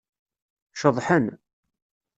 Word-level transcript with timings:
Ceḍḥen. 0.81 1.27